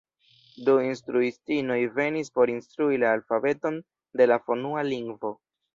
Du 0.69 0.73
instruistinoj 0.85 1.77
venis 1.99 2.33
por 2.39 2.55
instrui 2.57 3.01
la 3.05 3.15
alfabeton 3.19 3.81
de 4.21 4.33
la 4.35 4.45
fonua 4.49 4.91
lingvo. 4.95 5.39